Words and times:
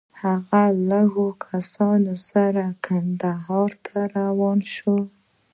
هغه 0.21 0.61
له 0.71 0.75
لږو 0.89 1.27
کسانو 1.45 2.13
سره 2.31 2.63
کندهار 2.85 3.69
ته 3.85 3.97
روان 4.17 4.59
شو. 4.75 4.95